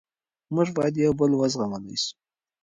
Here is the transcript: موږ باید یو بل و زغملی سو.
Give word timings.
موږ 0.55 0.67
باید 0.77 0.95
یو 0.97 1.13
بل 1.19 1.31
و 1.33 1.41
زغملی 1.53 1.95
سو. 2.03 2.11